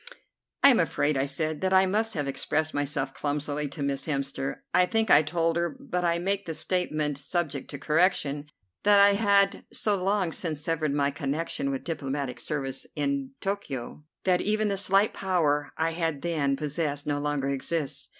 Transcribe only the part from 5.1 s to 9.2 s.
I told her, but I make the statement subject to correction, that I